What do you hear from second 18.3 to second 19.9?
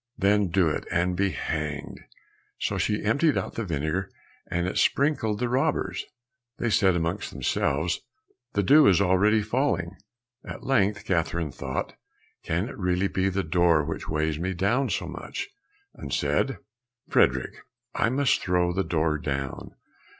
throw the door down."